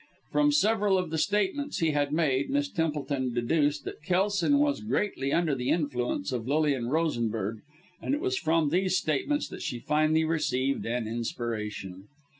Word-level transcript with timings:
From 0.31 0.51
several 0.51 0.97
of 0.97 1.11
the 1.11 1.19
statements 1.19 1.77
he 1.77 1.91
had 1.91 2.11
made, 2.11 2.49
Miss 2.49 2.67
Templeton 2.71 3.35
deduced 3.35 3.83
that 3.85 4.01
Kelson 4.01 4.57
was 4.57 4.81
greatly 4.81 5.31
under 5.31 5.53
the 5.53 5.69
influence 5.69 6.31
of 6.31 6.47
Lilian 6.47 6.87
Rosenberg 6.87 7.59
and 8.01 8.15
it 8.15 8.19
was 8.19 8.35
from 8.39 8.69
these 8.69 8.97
statements 8.97 9.47
that 9.49 9.61
she 9.61 9.77
finally 9.77 10.23
received 10.25 10.87
an 10.87 11.07
inspiration. 11.07 12.07